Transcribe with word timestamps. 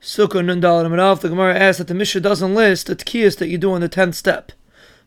Sukkah 0.00 0.44
Nun 0.44 0.60
Dalet 0.60 0.86
Amarav, 0.86 1.20
the 1.20 1.28
Gemara 1.28 1.58
asks 1.58 1.78
that 1.78 1.88
the 1.88 1.94
Mishnah 1.94 2.20
doesn't 2.20 2.54
list 2.54 2.86
the 2.86 2.94
tkiyas 2.94 3.36
that 3.38 3.48
you 3.48 3.58
do 3.58 3.72
on 3.72 3.80
the 3.80 3.88
tenth 3.88 4.14
step. 4.14 4.52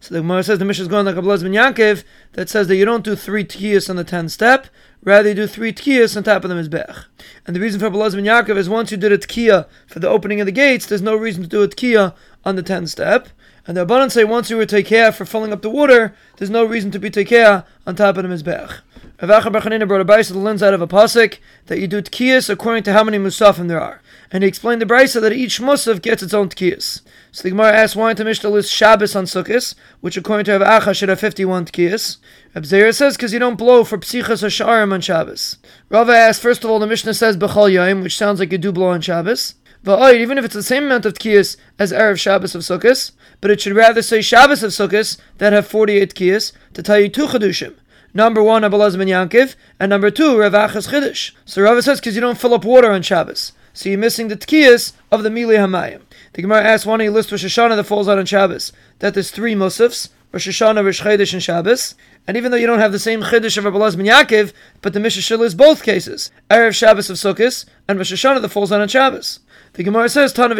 So 0.00 0.12
the 0.12 0.20
Gemara 0.20 0.42
says 0.42 0.58
the 0.58 0.64
Mishnah 0.64 0.82
is 0.82 0.88
going 0.88 1.06
like 1.06 1.14
a 1.14 1.22
Blaz 1.22 1.42
Ben 1.44 1.52
Yankov 1.52 2.02
that 2.32 2.48
says 2.48 2.66
that 2.66 2.74
you 2.74 2.84
don't 2.84 3.04
do 3.04 3.14
three 3.14 3.44
tkiyas 3.44 3.88
on 3.88 3.94
the 3.94 4.02
tenth 4.02 4.32
step, 4.32 4.66
rather 5.04 5.28
you 5.28 5.36
do 5.36 5.46
three 5.46 5.72
tkiyas 5.72 6.16
on 6.16 6.24
top 6.24 6.42
of 6.42 6.50
the 6.50 6.56
Mizbech. 6.56 7.04
And 7.46 7.54
the 7.54 7.60
reason 7.60 7.78
for 7.78 7.88
Blaz 7.88 8.16
Ben 8.16 8.24
Yankov 8.24 8.56
is 8.56 8.68
once 8.68 8.90
you 8.90 8.96
did 8.96 9.12
a 9.12 9.18
tkiya 9.18 9.68
for 9.86 10.00
the 10.00 10.08
opening 10.08 10.40
of 10.40 10.46
the 10.46 10.52
gates, 10.52 10.86
there's 10.86 11.02
no 11.02 11.14
reason 11.14 11.44
to 11.44 11.48
do 11.48 11.62
a 11.62 11.68
tkiya 11.68 12.12
on 12.44 12.56
the 12.56 12.62
tenth 12.62 12.88
step. 12.88 13.28
And 13.68 13.76
the 13.76 13.86
Rabbanan 13.86 14.10
say 14.10 14.24
once 14.24 14.50
you 14.50 14.56
were 14.56 14.66
care 14.66 15.12
for 15.12 15.24
filling 15.24 15.52
up 15.52 15.62
the 15.62 15.70
water, 15.70 16.16
there's 16.38 16.50
no 16.50 16.64
reason 16.64 16.90
to 16.90 16.98
be 16.98 17.10
care 17.10 17.64
on 17.86 17.94
top 17.94 18.16
of 18.16 18.24
the 18.24 18.28
Mizbech. 18.28 18.80
Rav 19.22 19.44
Acha 19.44 19.52
bar 19.52 19.60
Chanina 19.60 19.86
brought 19.86 20.00
a 20.00 20.04
brisa 20.06 20.32
that 20.32 20.38
learns 20.38 20.62
out 20.62 20.72
of 20.72 20.80
a 20.80 20.86
pasuk 20.86 21.40
that 21.66 21.78
you 21.78 21.86
do 21.86 22.00
tkiyas 22.00 22.48
according 22.48 22.84
to 22.84 22.94
how 22.94 23.04
many 23.04 23.18
musafim 23.18 23.68
there 23.68 23.80
are. 23.80 24.00
And 24.30 24.42
he 24.42 24.48
explained 24.48 24.80
the 24.80 24.86
brisa 24.86 25.20
that 25.20 25.34
each 25.34 25.60
musaf 25.60 26.00
gets 26.00 26.22
its 26.22 26.32
own 26.32 26.48
tkiyas. 26.48 27.02
So 27.30 27.42
the 27.42 27.50
Gemara 27.50 27.76
asks 27.76 27.94
why 27.94 28.14
to 28.14 28.24
Mishnah 28.24 28.48
list 28.48 28.72
Shabbos 28.72 29.14
on 29.14 29.26
Sukkot, 29.26 29.74
which 30.00 30.16
according 30.16 30.46
to 30.46 30.56
Rav 30.56 30.82
Acha 30.82 30.96
should 30.96 31.10
have 31.10 31.20
51 31.20 31.66
tkiyas. 31.66 32.16
Reb 32.54 32.64
says 32.64 33.18
because 33.18 33.34
you 33.34 33.38
don't 33.38 33.58
blow 33.58 33.84
for 33.84 33.98
psichas 33.98 34.42
hasharim 34.42 34.90
on 34.90 35.02
Shabbos. 35.02 35.58
Rava 35.90 36.16
asks 36.16 36.42
first 36.42 36.64
of 36.64 36.70
all 36.70 36.78
the 36.78 36.86
Mishnah 36.86 37.12
says 37.12 37.36
bechal 37.36 37.70
yaim, 37.70 38.02
which 38.02 38.16
sounds 38.16 38.40
like 38.40 38.52
you 38.52 38.56
do 38.56 38.72
blow 38.72 38.88
on 38.88 39.02
Shabbos. 39.02 39.54
Va'oid, 39.84 40.18
even 40.18 40.38
if 40.38 40.46
it's 40.46 40.54
the 40.54 40.62
same 40.62 40.84
amount 40.84 41.04
of 41.04 41.12
tkiyas 41.12 41.58
as 41.78 41.92
Erev 41.92 42.18
Shabbos 42.18 42.54
of 42.54 42.62
Sukkot, 42.62 43.12
but 43.42 43.50
it 43.50 43.60
should 43.60 43.76
rather 43.76 44.00
say 44.00 44.22
Shabbos 44.22 44.62
of 44.62 44.70
Sukkot 44.70 45.18
that 45.36 45.52
have 45.52 45.66
48 45.66 46.14
tkiyas 46.14 46.52
to 46.72 46.82
tell 46.82 46.98
you 46.98 47.10
two 47.10 47.26
chedushim. 47.26 47.74
Number 48.12 48.42
one, 48.42 48.62
Abelaz 48.62 48.96
Yankiv, 48.96 49.54
and 49.78 49.90
number 49.90 50.10
two, 50.10 50.38
Rav 50.38 50.52
Achas 50.52 50.88
Chiddush. 50.88 51.32
So 51.44 51.62
Rav 51.62 51.82
says 51.84 52.00
because 52.00 52.14
you 52.14 52.20
don't 52.20 52.38
fill 52.38 52.54
up 52.54 52.64
water 52.64 52.90
on 52.90 53.02
Shabbos, 53.02 53.52
so 53.72 53.88
you're 53.88 53.98
missing 53.98 54.28
the 54.28 54.36
tkiyas 54.36 54.92
of 55.12 55.22
the 55.22 55.28
Mili 55.28 55.56
Hamayim. 55.56 56.02
The 56.32 56.42
Gemara 56.42 56.62
asks 56.62 56.86
one, 56.86 57.00
he 57.00 57.08
lists 57.08 57.30
Rosh 57.30 57.44
Hashanah 57.44 57.76
that 57.76 57.84
falls 57.84 58.08
out 58.08 58.18
on 58.18 58.26
Shabbos. 58.26 58.72
That 58.98 59.14
there's 59.14 59.30
three 59.30 59.54
Musafs, 59.54 60.10
Rosh 60.32 60.48
Hashanah, 60.48 60.84
Rosh 60.84 61.02
Chodesh, 61.02 61.32
and 61.32 61.42
Shabbos. 61.42 61.94
And 62.26 62.36
even 62.36 62.50
though 62.50 62.56
you 62.56 62.66
don't 62.66 62.78
have 62.78 62.92
the 62.92 62.98
same 62.98 63.22
Chiddush 63.22 63.56
of 63.56 63.64
ben 63.64 64.06
Yaakov, 64.06 64.52
but 64.82 64.92
the 64.92 65.00
Mishnah 65.00 65.36
list 65.36 65.56
both 65.56 65.82
cases, 65.82 66.30
Erev 66.50 66.74
Shabbos 66.74 67.10
of 67.10 67.16
Sukkot 67.16 67.64
and 67.88 67.98
Rosh 67.98 68.12
Hashanah 68.12 68.42
that 68.42 68.48
falls 68.48 68.72
out 68.72 68.80
on 68.80 68.88
Shabbos. 68.88 69.40
The 69.74 69.84
Gemara 69.84 70.08
says 70.08 70.36
of 70.36 70.56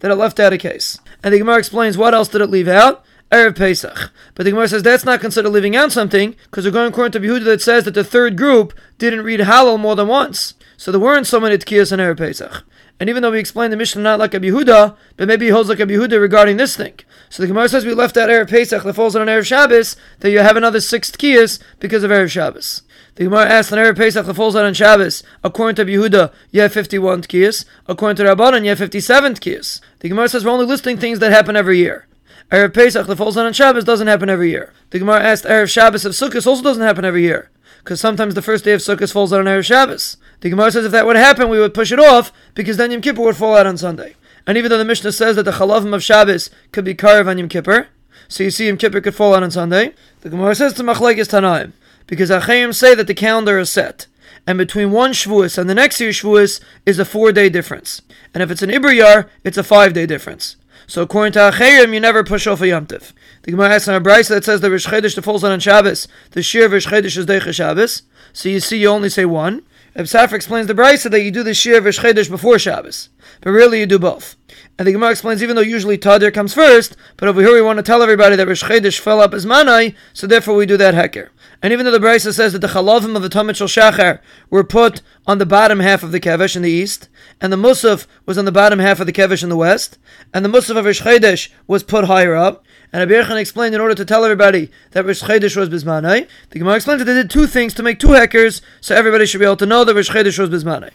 that 0.00 0.10
it 0.10 0.14
left 0.16 0.40
out 0.40 0.52
a 0.52 0.58
case. 0.58 0.98
And 1.22 1.32
the 1.32 1.38
Gemara 1.38 1.58
explains 1.58 1.96
what 1.96 2.14
else 2.14 2.28
did 2.28 2.40
it 2.40 2.50
leave 2.50 2.68
out? 2.68 3.04
Erev 3.30 3.56
Pesach. 3.56 4.10
But 4.34 4.44
the 4.44 4.50
Gemara 4.50 4.68
says 4.68 4.82
that's 4.82 5.04
not 5.04 5.20
considered 5.20 5.50
leaving 5.50 5.76
out 5.76 5.92
something, 5.92 6.34
because 6.44 6.64
we're 6.64 6.72
going 6.72 6.88
according 6.88 7.12
to 7.12 7.20
Yehuda 7.20 7.44
that 7.44 7.62
says 7.62 7.84
that 7.84 7.94
the 7.94 8.02
third 8.02 8.36
group 8.36 8.72
didn't 8.98 9.22
read 9.22 9.40
Hallel 9.40 9.78
more 9.78 9.94
than 9.94 10.08
once. 10.08 10.54
So 10.76 10.90
there 10.90 11.00
weren't 11.00 11.26
so 11.26 11.38
many 11.38 11.56
Tkiyas 11.56 11.92
on 11.92 11.98
Erev 12.00 12.18
Pesach. 12.18 12.64
And 12.98 13.08
even 13.08 13.22
though 13.22 13.30
we 13.30 13.38
explained 13.38 13.72
the 13.72 13.76
Mishnah 13.76 14.02
not 14.02 14.18
like 14.18 14.34
a 14.34 14.40
Yehuda, 14.40 14.96
but 15.16 15.28
maybe 15.28 15.46
he 15.46 15.50
holds 15.52 15.68
like 15.68 15.80
a 15.80 15.86
Yehuda 15.86 16.20
regarding 16.20 16.56
this 16.56 16.76
thing. 16.76 16.94
So 17.28 17.42
the 17.42 17.46
Gemara 17.46 17.68
says 17.68 17.86
we 17.86 17.94
left 17.94 18.16
out 18.16 18.28
Erev 18.28 18.50
Pesach 18.50 18.82
that 18.82 18.94
falls 18.94 19.14
on 19.14 19.26
Erev 19.26 19.46
Shabbos, 19.46 19.96
that 20.18 20.30
you 20.30 20.40
have 20.40 20.56
another 20.56 20.80
six 20.80 21.10
Tkiyas 21.10 21.60
because 21.78 22.02
of 22.02 22.10
Erev 22.10 22.30
Shabbos. 22.30 22.82
The 23.14 23.24
Gemara 23.24 23.48
asks 23.48 23.72
on 23.72 23.78
Erev 23.78 23.96
Pesach 23.96 24.26
that 24.26 24.34
falls 24.34 24.56
out 24.56 24.64
on 24.64 24.74
Shabbos, 24.74 25.22
according 25.44 25.76
to 25.76 25.84
Yehuda, 25.90 26.32
you 26.50 26.62
have 26.62 26.72
51 26.72 27.22
Tkiyas. 27.22 27.64
According 27.86 28.16
to 28.16 28.24
Rabbanan, 28.24 28.64
you 28.64 28.70
have 28.70 28.78
57 28.78 29.34
Tkiyas. 29.34 29.80
The 30.00 30.08
Gemara 30.08 30.28
says 30.28 30.44
we're 30.44 30.50
only 30.50 30.66
listing 30.66 30.96
things 30.96 31.20
that 31.20 31.30
happen 31.30 31.56
every 31.56 31.78
year. 31.78 32.06
Erev 32.50 32.74
Pesach 32.74 33.06
that 33.06 33.16
falls 33.16 33.36
on 33.36 33.52
Shabbos 33.52 33.84
doesn't 33.84 34.08
happen 34.08 34.28
every 34.28 34.50
year. 34.50 34.72
The 34.90 34.98
Gemara 34.98 35.22
asked 35.22 35.44
Erev 35.44 35.70
Shabbos 35.70 36.04
of 36.04 36.12
Sukkot 36.12 36.44
also 36.44 36.62
doesn't 36.62 36.82
happen 36.82 37.04
every 37.04 37.22
year. 37.22 37.48
Because 37.78 38.00
sometimes 38.00 38.34
the 38.34 38.42
first 38.42 38.64
day 38.64 38.72
of 38.72 38.80
Sukkot 38.80 39.12
falls 39.12 39.32
on 39.32 39.44
Erev 39.44 39.64
Shabbos. 39.64 40.16
The 40.40 40.50
Gemara 40.50 40.72
says 40.72 40.84
if 40.84 40.90
that 40.90 41.06
would 41.06 41.14
happen, 41.14 41.48
we 41.48 41.60
would 41.60 41.74
push 41.74 41.92
it 41.92 42.00
off, 42.00 42.32
because 42.54 42.76
then 42.76 42.90
Yom 42.90 43.02
Kippur 43.02 43.22
would 43.22 43.36
fall 43.36 43.56
out 43.56 43.66
on 43.66 43.76
Sunday. 43.76 44.16
And 44.48 44.58
even 44.58 44.68
though 44.68 44.78
the 44.78 44.84
Mishnah 44.84 45.12
says 45.12 45.36
that 45.36 45.44
the 45.44 45.52
Chalavim 45.52 45.94
of 45.94 46.02
Shabbos 46.02 46.50
could 46.72 46.84
be 46.84 46.94
carved 46.94 47.28
on 47.28 47.38
Yom 47.38 47.48
Kippur, 47.48 47.86
so 48.26 48.42
you 48.42 48.50
see 48.50 48.66
Yom 48.66 48.78
Kippur 48.78 49.00
could 49.00 49.14
fall 49.14 49.34
out 49.34 49.44
on 49.44 49.52
Sunday, 49.52 49.94
the 50.22 50.30
Gemara 50.30 50.56
says 50.56 50.72
to 50.74 50.82
Machlekes 50.82 51.28
Tanaim, 51.28 51.72
because 52.08 52.30
Acherim 52.30 52.74
say 52.74 52.96
that 52.96 53.06
the 53.06 53.14
calendar 53.14 53.60
is 53.60 53.70
set. 53.70 54.08
And 54.44 54.58
between 54.58 54.90
one 54.90 55.12
Shavuos 55.12 55.56
and 55.56 55.70
the 55.70 55.74
next 55.74 56.00
year 56.00 56.10
Shavuos 56.10 56.60
is 56.84 56.98
a 56.98 57.04
four 57.04 57.30
day 57.30 57.48
difference. 57.48 58.02
And 58.34 58.42
if 58.42 58.50
it's 58.50 58.62
an 58.62 58.70
Ibriyar, 58.70 59.28
it's 59.44 59.58
a 59.58 59.62
five 59.62 59.92
day 59.92 60.06
difference. 60.06 60.56
So 60.90 61.02
according 61.02 61.34
to 61.34 61.38
Acherim, 61.38 61.94
you 61.94 62.00
never 62.00 62.24
push 62.24 62.48
off 62.48 62.62
a 62.62 62.66
Yom 62.66 62.86
Tiv. 62.86 63.14
The 63.42 63.52
Gemara 63.52 63.76
asks 63.76 63.86
on 63.86 63.94
a 63.94 64.00
brisa 64.00 64.30
that 64.30 64.44
says 64.44 64.60
the 64.60 64.72
Rish 64.72 64.86
Chedesh 64.86 65.14
that 65.14 65.22
falls 65.22 65.44
on 65.44 65.52
on 65.52 65.60
Shabbos, 65.60 66.08
the 66.32 66.42
Shir 66.42 66.66
of 66.66 66.72
Rish 66.72 66.88
Chedesh 66.88 67.16
is 67.16 67.26
Deicha 67.26 67.54
Shabbos. 67.54 68.02
So 68.32 68.48
you 68.48 68.58
see, 68.58 68.78
you 68.78 68.88
only 68.88 69.08
say 69.08 69.24
one. 69.24 69.62
Reb 69.94 70.32
explains 70.32 70.66
the 70.66 70.74
brisa 70.74 71.08
that 71.12 71.22
you 71.22 71.30
do 71.30 71.44
the 71.44 71.54
Shir 71.54 71.78
of 71.78 71.84
Rish 71.84 72.00
Chedesh 72.00 72.28
before 72.28 72.58
Shabbos, 72.58 73.08
but 73.40 73.50
really 73.50 73.78
you 73.78 73.86
do 73.86 74.00
both. 74.00 74.34
And 74.80 74.86
the 74.86 74.92
Gemara 74.92 75.10
explains 75.10 75.42
even 75.42 75.56
though 75.56 75.60
usually 75.60 75.98
Tadir 75.98 76.32
comes 76.32 76.54
first, 76.54 76.96
but 77.18 77.28
over 77.28 77.42
here 77.42 77.52
we 77.52 77.60
want 77.60 77.76
to 77.76 77.82
tell 77.82 78.02
everybody 78.02 78.34
that 78.34 78.46
Rish 78.46 78.62
Chedesh 78.62 78.98
fell 78.98 79.20
up 79.20 79.34
as 79.34 79.44
Manai, 79.44 79.94
so 80.14 80.26
therefore 80.26 80.54
we 80.54 80.64
do 80.64 80.78
that 80.78 80.94
Heker. 80.94 81.28
And 81.62 81.70
even 81.74 81.84
though 81.84 81.92
the 81.92 81.98
Brisa 81.98 82.32
says 82.32 82.54
that 82.54 82.60
the 82.60 82.68
chalavim 82.68 83.14
of 83.14 83.20
the 83.20 83.28
Tamid 83.28 83.56
Shel 83.56 83.66
Shachar 83.66 84.20
were 84.48 84.64
put 84.64 85.02
on 85.26 85.36
the 85.36 85.44
bottom 85.44 85.80
half 85.80 86.02
of 86.02 86.12
the 86.12 86.18
kevish 86.18 86.56
in 86.56 86.62
the 86.62 86.70
east, 86.70 87.10
and 87.42 87.52
the 87.52 87.58
Musaf 87.58 88.06
was 88.24 88.38
on 88.38 88.46
the 88.46 88.52
bottom 88.52 88.78
half 88.78 89.00
of 89.00 89.06
the 89.06 89.12
kevish 89.12 89.42
in 89.42 89.50
the 89.50 89.56
west, 89.58 89.98
and 90.32 90.46
the 90.46 90.48
Musaf 90.48 90.78
of 90.78 90.86
Rish 90.86 91.02
Chedesh 91.02 91.50
was 91.66 91.82
put 91.82 92.06
higher 92.06 92.34
up, 92.34 92.64
and 92.90 93.06
Abir 93.06 93.38
explained 93.38 93.74
in 93.74 93.82
order 93.82 93.94
to 93.94 94.06
tell 94.06 94.24
everybody 94.24 94.70
that 94.92 95.04
Rish 95.04 95.20
Chedesh 95.20 95.56
was 95.56 95.68
Bismanai, 95.68 96.26
the 96.48 96.58
Gemara 96.58 96.76
explains 96.76 97.00
that 97.00 97.04
they 97.04 97.12
did 97.12 97.28
two 97.28 97.46
things 97.46 97.74
to 97.74 97.82
make 97.82 97.98
two 97.98 98.12
hekers, 98.12 98.62
so 98.80 98.94
everybody 98.94 99.26
should 99.26 99.40
be 99.40 99.44
able 99.44 99.58
to 99.58 99.66
know 99.66 99.84
that 99.84 99.94
Rish 99.94 100.08
Chedesh 100.08 100.38
was 100.38 100.48
Bismanai. 100.48 100.92